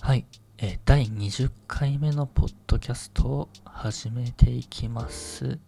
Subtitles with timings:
[0.00, 0.26] はい、
[0.58, 5.58] えー第20回目のポッドキャストを始めていきます。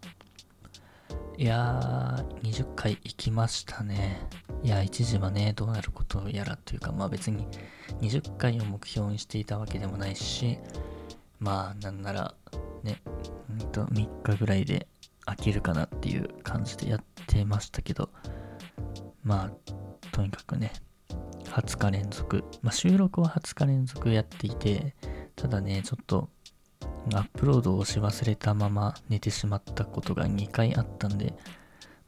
[1.38, 4.20] いやー、20回行きましたね。
[4.62, 7.46] いや、一時はね、どうなることやらというか、まあ別に
[8.00, 10.58] 20回を目標にしていたわけでもないし、
[11.38, 12.34] まあなんなら、
[12.82, 13.00] ね、
[13.48, 14.86] ほんと3日ぐらいで
[15.27, 18.11] 飽きるかなっていう感じでやってましたけど、
[19.22, 19.72] まあ、
[20.12, 20.72] とにかくね、
[21.52, 24.95] 20日連続、まあ、収録は20日連続やっていて、
[25.34, 26.28] ただね、ちょっと
[27.14, 31.34] アップロードをし忘れたまま寝てしまったことが2回あったんで、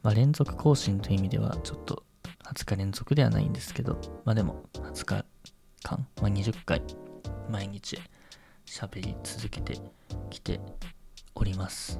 [0.03, 2.03] まあ、連続更新という意味ではちょっと
[2.53, 5.25] 20日連続ではないんですけど、まあでも20日
[5.83, 6.81] 間、まあ、20回
[7.49, 7.99] 毎日
[8.65, 9.79] 喋り続けて
[10.29, 10.59] きて
[11.35, 11.99] おります。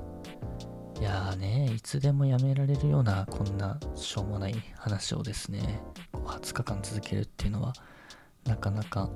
[0.99, 5.81] いやーね、いつでもやめられるようなこんなしょうもない話をですね、
[6.37, 7.73] 20日間続けるっていうのは
[8.45, 9.09] なかなか、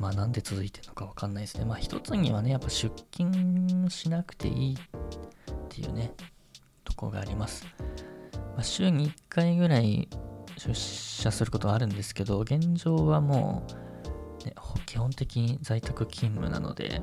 [0.00, 1.64] まあなんで続いてるのかわかんないですね。
[1.64, 4.78] まあ一つにはね、やっぱ出勤しなくていいっ
[5.68, 6.12] ていうね、
[6.84, 7.66] とこがあります。
[8.54, 10.08] まあ、週に1回ぐらい
[10.58, 13.66] 出社することはあるんですけど、現状はも
[14.42, 14.54] う、ね、
[14.86, 17.02] 基本的に在宅勤務なので、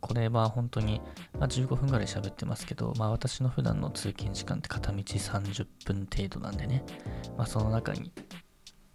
[0.00, 1.00] これは本当に、
[1.38, 6.84] まあ、15分ぐらい喋ってますけど、まあ、私の普段の通勤時間って片道30分程度なんでね、
[7.36, 8.12] まあ、その中に、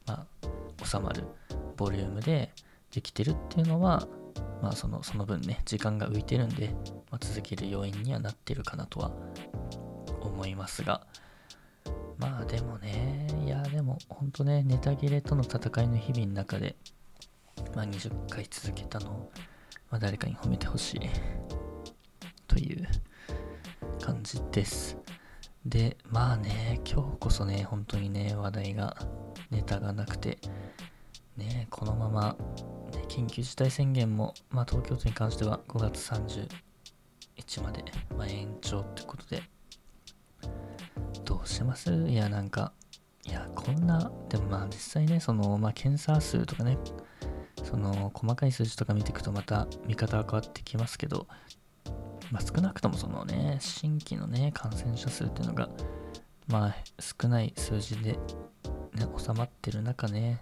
[0.09, 0.25] ま
[0.81, 1.23] あ、収まる
[1.77, 2.51] ボリュームで
[2.91, 4.07] できてるっていうのは、
[4.61, 6.73] まあ、そのその分ね、時間が浮いてるんで、
[7.11, 9.11] まあ、続ける要因にはなってるかなとは
[10.21, 11.05] 思いますが、
[12.17, 16.75] まあでもね、いやでも本当ね、ネタ切れとの戦いの日々の中で、
[17.75, 19.31] まあ、20回続けたのを、
[19.91, 20.99] まあ、誰かに褒めてほしい
[22.47, 22.87] という
[24.01, 24.98] 感じです。
[25.65, 28.95] で、まあね、今日こそね、本当にね、話題が、
[29.51, 30.37] ネタがなくて、
[31.37, 32.37] ね、このまま、
[32.93, 37.83] ね、緊急事態宣言も、まあ東京都に関しては5月31まで、
[38.17, 39.43] まあ、延長ってことで、
[41.25, 41.91] どうします？
[42.07, 42.71] いや、なんか、
[43.25, 46.77] いや、こんな、でもまあ実際ね、その、まあ検査数とかね、
[47.63, 51.27] その細かい数字とか見ていくとまた見方は変わってきますけど、
[52.31, 55.69] まあ、少なくともそのね、新規のね、感染者数っていうのが、
[56.47, 58.19] まあ少ない数字で、ね、
[59.17, 60.39] 収まってる中ね、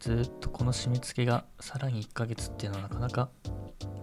[0.00, 3.28] ずっとこの締め付けがさらに1ヶ月っていうのはなかなか、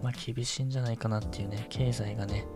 [0.02, 2.46] まあ厳しいんじゃないかなっていうね、経済がね、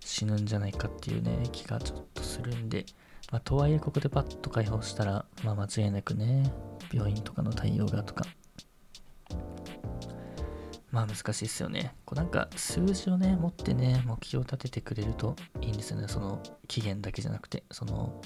[0.00, 2.86] 死ぬんじゃないかっていうね、気がちょっとするんで、
[3.30, 6.52] まあとはいえここでパッと解放したら、まあ間違いなくね、
[6.92, 8.24] 病院とかの対応がとか、
[10.92, 11.94] まあ難しいですよね。
[12.04, 16.06] こうなんか数字をね、持ってね、目標を立ててくれるといいんですよね。
[16.06, 18.20] その期限だけじゃなくて、その、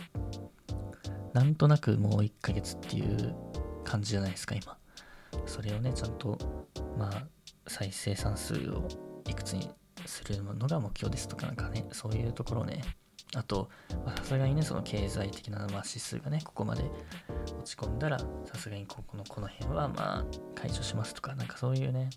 [1.33, 3.35] なんとなくもう1ヶ月っていう
[3.85, 4.77] 感じじゃないですか、今。
[5.47, 6.37] それをね、ちゃんと、
[6.99, 7.27] まあ、
[7.69, 8.89] 再生産数を
[9.29, 9.71] いくつに
[10.05, 12.83] するのが目標ですとか、なんかね、そういうところをね、
[13.35, 13.69] あと、
[14.17, 16.91] さすがにね、その経済的な、まあ、指数がね、ここまで
[17.61, 22.11] 落ち込んだら、さすがにここの、この辺は、まあ、解除しますとか、なんかそういうね、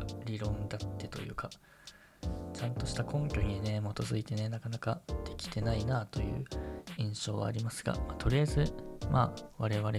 [0.00, 1.48] か理論だってというか、
[2.52, 6.44] ちゃんとした根拠にね、基づいてね、なかなかできてないなという
[6.98, 8.74] 印象はありますが、まあとりあえず、
[9.10, 9.90] まあ、我々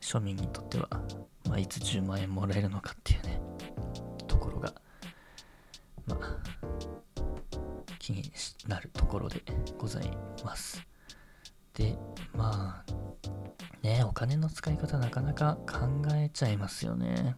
[0.00, 0.88] 庶民にとっては、
[1.48, 3.40] まあ、いつ10万円もらえるのかっていうね、
[4.26, 4.74] ところが、
[6.06, 6.38] まあ、
[7.98, 8.30] 気に
[8.68, 9.42] なるところで
[9.78, 10.10] ござい
[10.44, 10.84] ます。
[11.74, 11.96] で、
[12.34, 12.92] まあ、
[13.82, 17.36] ね、お金の使い方なかなか考えちゃいますよね。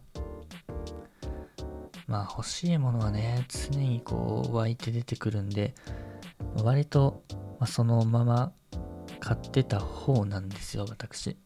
[2.07, 5.75] まあ欲しいものはね、常にこう湧いて出てくるんで、
[6.63, 7.23] 割と、
[7.59, 8.51] ま、そのまま
[9.19, 11.37] 買ってた方なんですよ、私。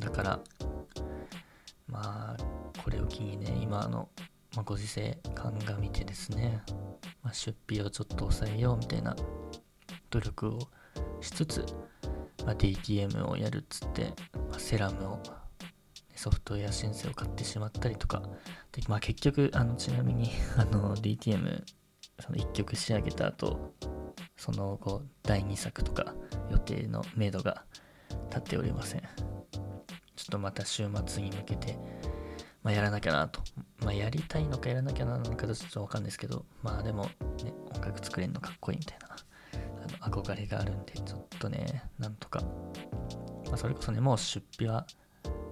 [0.00, 0.40] だから、
[1.86, 4.08] まあ、これを機にね、今の、
[4.56, 6.62] ま、ご時世鑑みてですね、
[7.22, 9.14] まあ、出費をちょっと抑えようみたいな
[10.10, 10.58] 努力を
[11.20, 11.64] しつつ、
[12.44, 14.12] まあ、DTM をやるっつって、
[14.50, 15.22] ま、セラムを
[16.14, 18.22] ソフトウェア申請を買ってしまったりとか、
[18.72, 21.64] でまあ、結局、あのちなみに あの DTM、
[22.20, 23.74] その1曲仕上げた後、
[24.36, 26.14] その後、第2作とか
[26.50, 27.64] 予定の明度が
[28.28, 29.00] 立っておりません。
[29.00, 31.78] ちょっとまた週末に向けて、
[32.62, 33.40] まあ、やらなきゃなと。
[33.80, 37.04] まあ、やりたいのかやらなきゃなのかちょっとわかんないですけど、まあでも、
[37.42, 39.16] ね、音楽作れるのかっこいいみたいな、
[40.04, 42.40] あの憧れがあるんで、ちょっとね、なんとか、
[43.46, 44.86] まあ、それこそね、もう出費は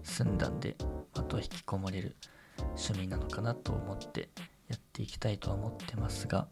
[0.02, 0.76] 済んだんで、
[1.14, 2.16] あと引きこもれる
[2.58, 4.30] 趣味なのかなと思って
[4.68, 6.46] やっていきたいとは思ってますが、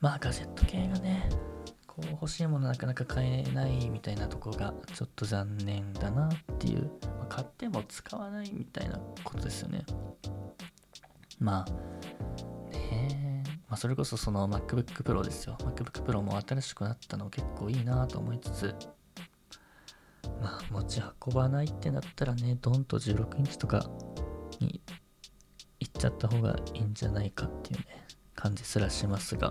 [0.00, 1.28] まあガジェット系がね、
[1.86, 9.84] こう欲しいものなかなか買えないみたいなとこがちょっと残念だなっていう、まあ買っても使わないみたいなことですよね。
[11.38, 15.56] まあ、ねまあ、それこそその MacBook Pro ですよ。
[15.60, 18.74] MacBook Pro も新しくなったの結構いいなと思いつつ、
[20.44, 23.88] まあ、持ち運ばないってなったらね、ドンと16インチとか
[24.60, 24.78] に
[25.80, 27.86] 行っちゃった方がいいんじゃないかっていうね、
[28.34, 29.50] 感じすらしますが、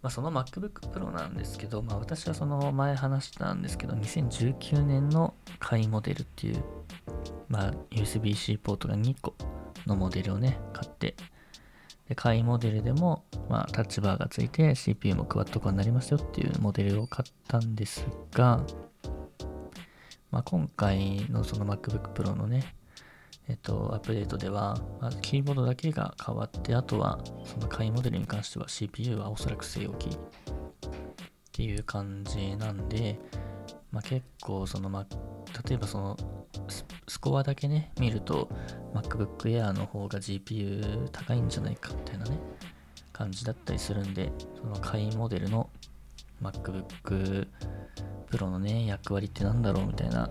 [0.00, 6.64] まあ、その MacBook Pro なんですけど、まあ、私はその前話したんですけど、2019年の買いモデルっていう、
[7.48, 9.34] まあ、USB-C ポートが2個
[9.86, 11.16] のモデルをね、買って、
[12.08, 18.64] で、買いモデルでも、まあ、タッチバーがついて CPU もクワッド化になりますよっていうモデルを買ったんですが、
[20.30, 22.74] まあ、今回のその MacBook Pro のね、
[23.48, 30.18] えっと、アップデートでは、まずキーボードだけが変わって、あとは、その買いモデルに関しては CPU はおそらく据え置きっ
[31.52, 33.18] ていう感じなんで、
[33.90, 35.04] まあ、結構その、ま
[35.68, 36.16] 例えばその
[37.08, 38.48] スコアだけね、見ると
[38.94, 42.38] MacBook Air の方が GPU 高いんじゃないかみたいなね、
[43.12, 45.68] 感じだったりするんで、その下位モデルの
[46.40, 47.48] MacBook
[48.30, 50.30] Pro のね、役割って何だろうみたいな、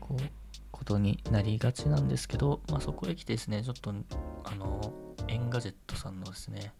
[0.00, 0.22] こう、
[0.70, 3.94] ことになりがちなんですけど、まあ、そこへ来てですね、ちょっと、
[4.44, 4.92] あの、
[5.28, 6.72] Engadget さんのですね、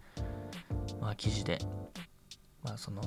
[1.01, 1.59] まあ、記事で、
[2.63, 3.03] まあ、その、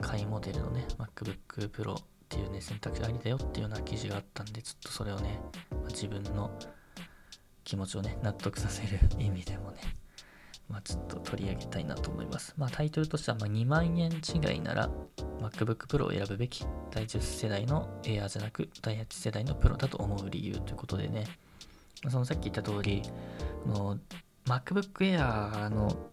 [0.00, 5.40] 買いモデルのね、MacBook Pro っていうね、選択肢ありだよっていうような記事があったんで、ちょっとそれをね、
[5.70, 6.56] まあ、自分の
[7.64, 9.78] 気持ちをね、納得させる意味でもね、
[10.68, 12.54] まあ、ちょっと取り上げたいなと思います。
[12.56, 14.90] まあ、タイトルとしては、ま2万円違いなら
[15.40, 21.24] MacBook Pro を選ぶべき第10世代の Air じゃなく第8世代の Pro だと思う理由ということでね、
[22.08, 23.02] そのさっき言った通り、
[23.66, 23.98] の
[24.46, 26.10] MacBook Air の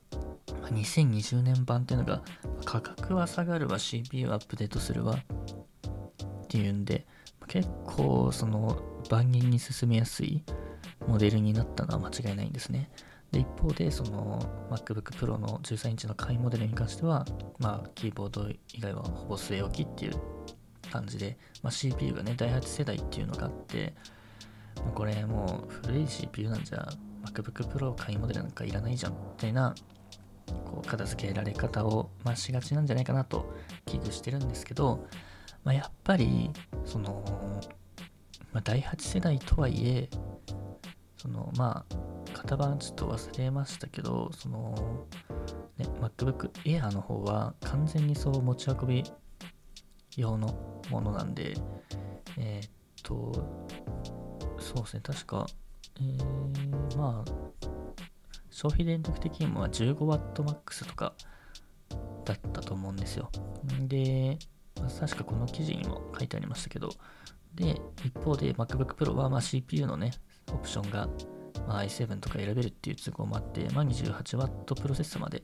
[0.70, 2.22] 2020年版っていうのが
[2.66, 7.06] 価格は下がるわ CPU アップデートするわっていうんで
[7.48, 10.44] 結構その万人に進めやすい
[11.08, 12.90] モデルになったのは間違いないんですね。
[13.32, 14.40] で一方で、その
[14.70, 17.26] MacBook Pro の13インチの買いモデルに関しては、
[17.60, 20.16] まあ、キーボード以外はほぼ据え置きっていう
[20.92, 23.94] 感じで、まあ、CPU がね、第8世代っていうのがあって、
[24.84, 26.88] もうこれもう古い CPU なんじゃ、
[27.26, 29.76] MacBook Pro 買いモデルなんかいらないじゃん、みたいな、
[30.66, 33.54] こう、片付けられ方を、まあ、しがちなんじゃないかなと
[33.86, 35.08] 危惧してるんですけど、
[35.64, 36.52] まあ、やっぱり、
[36.86, 37.24] その、
[38.52, 40.10] まあ、第8世代とはいえ、
[41.22, 41.96] その、まあ、
[42.34, 45.06] 型番ちょっと忘れましたけど、その、
[45.78, 49.04] ね、MacBook Air の方は完全にそう持ち運び
[50.18, 51.54] 用のものなんで、
[52.40, 52.70] えー、っ
[53.04, 53.32] と、
[54.58, 55.46] そうですね、確か、
[55.98, 57.32] えー、まあ、
[58.50, 61.14] 消費電力的にも 15WMAX とか
[62.26, 63.30] だったと思うんですよ。
[63.82, 64.40] で、
[65.00, 66.90] 確かこの記事にも書いてありましたけど、
[67.54, 70.14] で、一方で MacBook Pro はま CPU のね、
[70.54, 71.08] オプションが
[71.68, 75.44] まあ、i7 とか選べるっていう都合もあって、まあ、28W プロセッサまで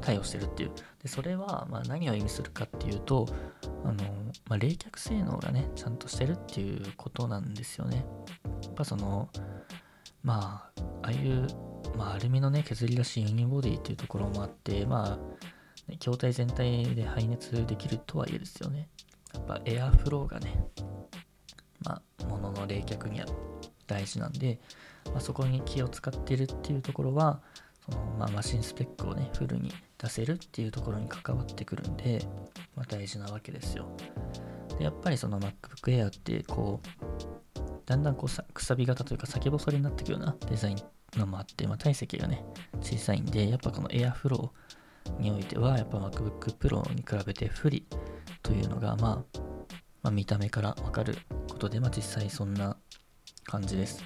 [0.00, 0.70] 対応してるっていう。
[1.02, 3.26] で、それはま何を意味するかっていうと、
[3.84, 4.04] あの、
[4.48, 8.04] まあ、冷却性能がね、ちゃんとしてるっていうことなんですよね。
[8.64, 9.28] やっぱその、
[10.22, 11.46] まあ、ああいう、
[11.96, 18.88] まあ、アルミのね、削り出しユニボディっていうところもあって、まあ、筐体全体で排熱できるとはいえですよね。
[19.34, 20.64] やっぱエアフローがね、
[21.86, 23.26] まあ、物の冷却には
[23.86, 24.58] 大事なんで、
[25.06, 27.40] まあ、そこに気を使ってるっていうところは
[27.84, 32.26] その、まあ、マシンスペックをねフルに出せるっていうところに関わってくるんで、
[32.74, 33.86] まあ、大事なわけですよ。
[34.78, 35.52] でやっぱりその MacBook
[35.84, 42.44] Air ってこうだんだんこうくさび型というか先細りになってくようなデザインのもあって、まあ、体積がね
[42.80, 44.50] 小さいんでやっぱこの Airflow
[45.20, 47.86] においてはやっぱ MacBook Pro に比べて不利
[48.42, 49.40] というのが、まあ、
[50.06, 51.18] まあ、見た目からわかる
[51.50, 52.76] ことで、まあ、実際そんな
[53.42, 54.04] 感じです。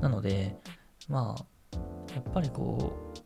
[0.00, 0.56] なので、
[1.08, 1.76] まあ、
[2.12, 3.18] やっぱりこう、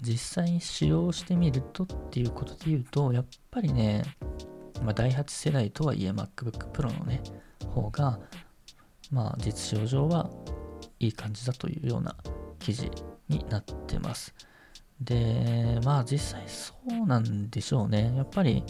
[0.00, 4.02] 実際に使用してみるとっていうことで言うと、やっぱりね、
[4.82, 7.22] まあ、第8世代とはいえ MacBook Pro のね、
[7.68, 8.18] 方が、
[9.12, 10.28] まあ、実使用上は
[10.98, 12.16] いい感じだというような
[12.58, 12.90] 記事
[13.28, 14.34] になってます。
[15.00, 18.12] で、まあ実際そうなんでしょうね。
[18.16, 18.64] やっぱり、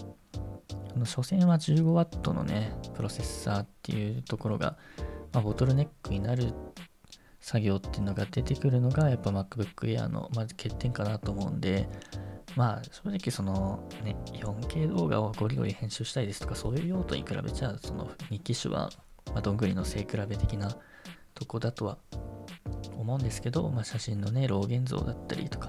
[1.04, 4.76] 所詮は 15W のね、プロセッサーっていうところが、
[5.32, 6.52] まあ、ボトルネックになる
[7.40, 11.86] 作業っていうのが出てくるのがやっぱ MacBook Air のまず欠点かなと思うんで
[12.56, 18.88] まあ正直そのね 4K 動画をゴリゴリ編集したいですとかそういう用途に比べちゃその2機種は、
[19.26, 20.74] まあ、どんぐりの背比べ的な
[21.34, 21.98] とこだとは
[22.96, 25.68] 思うんですけど、まあ、写真のね、老現像だったりとか、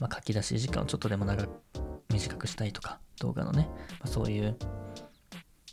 [0.00, 1.50] まあ、書き出し時間をちょっとでも長く
[2.12, 4.56] 短くしたいとか、動画のね、まあ、そういう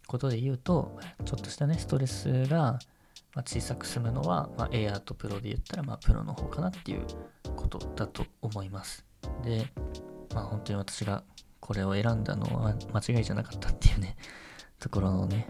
[0.08, 2.80] ことで言うと、ちょっとしたね、ストレスが、
[3.46, 7.06] 小さく済むのは、まあ、Air と Pro で言ったら、まあ、Pro の方かなっていう
[7.58, 9.06] ことだと思います。
[9.44, 9.72] で、
[10.34, 11.24] まあ、本当に私が
[11.60, 14.16] これを選んだのは間違いじゃなかったっていうね、
[14.80, 15.48] ところをね、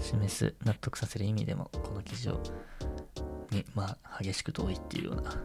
[0.00, 2.42] 示す、納得させる意味でも、この記事を、
[3.50, 5.36] に、まあ、激しく同意っていうような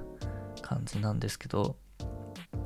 [0.62, 1.76] 感じなんですけど、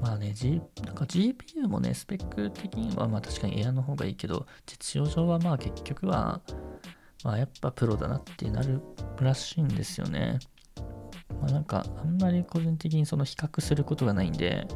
[0.01, 6.41] まあね、G、なんか GPU もね、スペック的にはまあ確かにエアの方がいいけど、実用上はまあ結局は、
[7.23, 8.81] まあやっぱプロだなってなる
[9.19, 10.39] らしいんですよね。
[11.41, 14.67] まあなんかあんまり個人的にその比較することがないんで、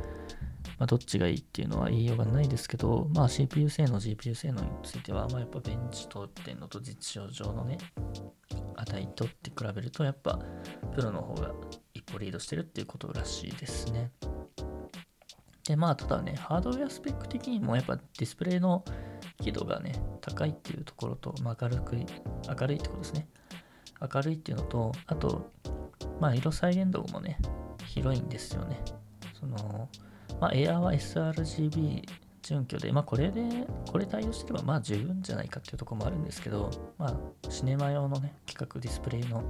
[0.80, 7.78] まあどっちがいいっていうのは言いようがないですけど、まあ CPU 性能、GPU 性能については、まあやっぱベンチとってんのと実用上のね、
[8.76, 10.40] 値とって比べるとやっぱ
[10.96, 11.52] プロの方が
[11.94, 14.12] 一歩リードしてるっていうことらしいですね。
[15.66, 18.84] で、まあ、ただね、ハードウェアスペック的にもやっぱディスプレイの
[19.42, 23.28] 輝度がね、高いっていうところと、まあ、明るく、明るいってことですね。
[24.14, 25.52] 明るいっていうのと、あと、
[26.20, 27.38] まあ、色再現度もね、
[27.86, 28.80] 広いんですよね。
[29.40, 29.90] その、
[30.40, 32.04] まあ、Air は sRGB
[32.42, 39.44] 準拠で、まあ、これで、これ対応してれば、まあ、十分じゃないかっていうところもあるんですけど、まあ、シネマ用のね、規格ディスプレイの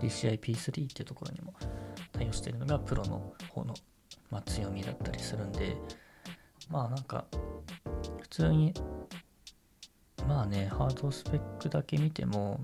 [0.00, 1.54] DCI-P3 っていうところにも
[2.12, 3.74] 対応しているのが、プロの方の
[4.30, 5.76] まあ、強みだったりするんで
[6.70, 7.24] まあなんか
[8.20, 8.74] 普通に
[10.26, 12.60] まあねハードスペックだけ見ても、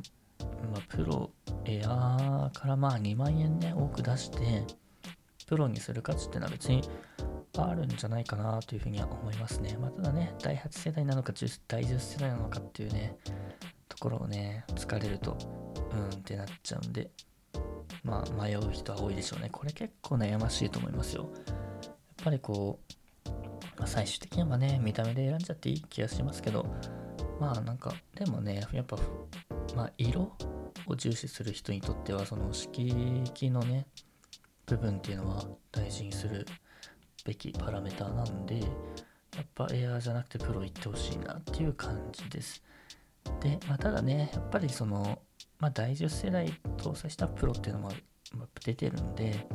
[0.72, 1.30] まあ、プロ
[1.64, 4.64] エアーからまあ2万円ね多く出して
[5.46, 6.82] プロにする価値ってのは別に
[7.58, 9.76] あるんじゃないかなというふうには思いますね。
[9.80, 11.32] まあ、ただね、第8世代なのか
[11.68, 13.16] 第10世代なのかっていうね、
[13.88, 15.36] ところをね、疲れると、
[15.92, 17.10] うんってなっちゃうんで、
[18.06, 19.48] まあ迷う人は多いでしょうね。
[19.50, 21.28] これ結構悩ましいと思いますよ。
[21.84, 23.30] やっぱりこう、
[23.78, 26.64] まあ、最終的にはね、見た目で選んじゃっていい気がしますけど、
[27.40, 28.96] まあなんか、でもね、やっぱ、
[29.74, 30.32] まあ色
[30.86, 32.88] を重視する人にとっては、その色
[33.24, 33.86] 域のね、
[34.66, 36.46] 部分っていうのは大事にする
[37.24, 42.62] べきパラメーターなんで、やっぱエアーじゃなくてプロ行ってほしいなっていう感じです。
[43.40, 45.20] で、まあ、ただね、やっぱりその、
[45.58, 47.92] まあ、第10世代搭載したプロっていうのも
[48.64, 49.46] 出てるんで、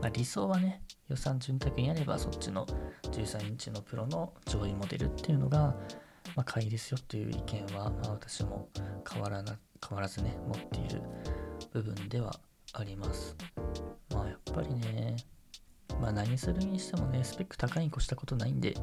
[0.00, 2.66] まあ、理想はね、予算潤沢にあればそっちの
[3.12, 5.76] 13インチのプロの上位モデルっていうのが、
[6.34, 8.68] まあ、買いですよっていう意見は、まあ、私も
[9.08, 11.02] 変わらな変わらずね持っている
[11.72, 12.34] 部分では
[12.72, 13.36] あります。
[14.12, 15.16] まあやっぱりね
[16.00, 18.74] まあ何するにしてもねスペック高いに越したことないんで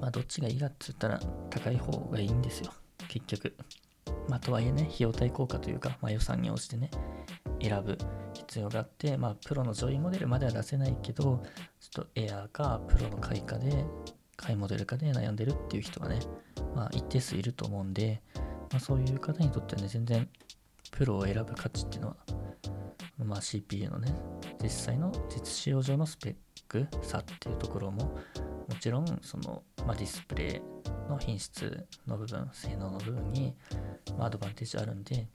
[0.00, 2.72] まあどっちがいいかって言ったら高い方がいいんですよ
[3.08, 3.56] 結局。
[4.28, 6.90] まあとはいえね費用対効果というか、まあ、予算に応じてね
[7.60, 7.98] 選ぶ
[8.34, 11.42] 必要があって、まあ、プロの上位モデルまでは出せないけど、
[11.80, 13.84] ちょっとエアーかプロの買いかで、
[14.36, 16.20] 買いモデルかで悩んでるっていう人がね、
[16.74, 18.20] まあ、一定数いると思うんで、
[18.70, 20.28] まあ、そういう方にとってはね、全然
[20.90, 22.16] プロを選ぶ価値っていうのは、
[23.24, 24.14] まあ、CPU のね、
[24.62, 26.34] 実際の実使用上のスペッ
[26.68, 28.18] ク差っていうところも、
[28.68, 33.54] もちろん、その、まあ、ディスプレイの品質の部分、性能の部分に、
[34.18, 35.28] まあ、アドバンテージあるんで、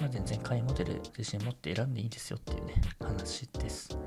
[0.00, 3.98] まあ、全然買いモデル自信持って選んでいいですよっていうね、話です。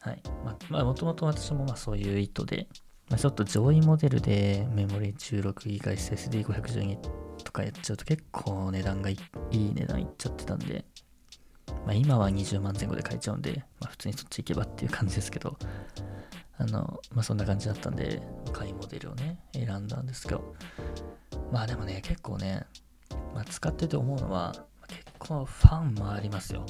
[0.00, 0.22] はい。
[0.70, 2.66] まあ、もともと私もまあそういう意図で、
[3.08, 5.80] まあ、ちょっと上位モデルでメモリー 16GB
[6.44, 6.98] SSD512
[7.42, 9.16] とかやっちゃうと結構値段がい
[9.50, 10.84] い値段いっちゃってたんで、
[11.86, 15.58] まあ、今は20万前後で買えちゃうんで、まあ、普通にそっち行けばっていう感じですけど、
[16.60, 18.20] あの、まあ、そんな感じだったんで、
[18.52, 20.54] 買いモデルをね、選んだんですけど、
[21.50, 22.66] まあでもね、結構ね、
[23.34, 24.52] まあ、使ってて思うのは、
[25.18, 26.66] このファンもありますよ。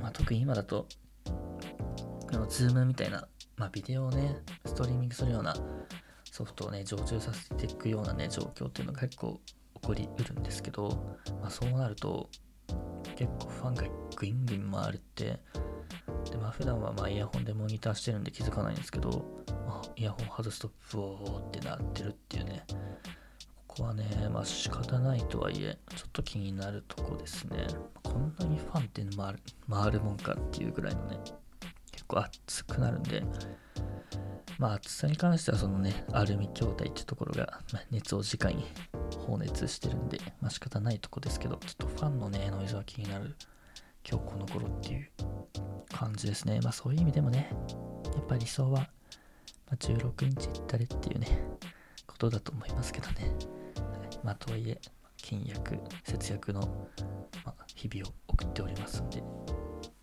[0.00, 0.86] まあ、特に今だと、
[1.24, 5.54] この Zoom みたいな、まあ、ビデオをね、ストリーミングするような
[6.30, 9.38] ソフトをね、常駐させていくようなね、状況っていうのが結構
[9.74, 12.30] 起こりうるんですけど、まあ、そうなると、
[13.16, 13.82] 結構ファンが
[14.16, 15.40] グイングイン回るって、
[16.30, 19.24] で、まあ、普段はまイヤホンでモニターしてるんで気づかないんですけど、
[19.66, 22.64] まあ、イヤホン外すとブオーってなってるっていうね、
[23.66, 27.66] ここはね、まあ仕方ないとはいえ、ちょっと気になるとこですね。
[28.02, 29.04] こんなにファンって
[29.68, 31.18] 回るもんかっていうぐらいのね、
[31.90, 33.24] 結構熱くなるんで、
[34.58, 38.64] まあ厚さに関してはそのね、アルミ筐体ってところが、ま、熱を直に
[39.26, 43.34] 放熱してるんで、まあ仕方ないとこですけど、ちょっとファンのね、ノイズは気になる
[44.08, 45.10] 今日この頃っていう
[45.92, 46.60] 感じですね。
[46.62, 47.50] まあそういう意味でもね、
[48.14, 48.88] やっぱり理想は、
[49.70, 51.26] ま、16インチいったれっていうね、
[52.06, 53.34] ことだと思いますけどね。
[54.22, 54.80] まあ、とはいえ、
[55.16, 56.60] 倹約、節約の、
[57.44, 59.22] まあ、日々を送っておりますんで、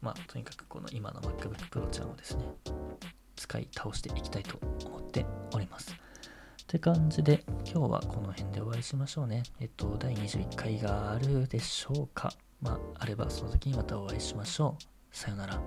[0.02, 2.46] まあ、とにかくこの今の MacBook Pro ちゃんをですね、
[3.36, 5.92] 使い倒していきたいと思っております。
[5.92, 9.44] って感じで、今日はこの辺でお会いしましょうね。
[9.60, 12.32] えっと、第21回があるでしょうか。
[12.62, 14.84] まあ、あればその時にまたお会いしましょう。
[15.12, 15.62] さよなら。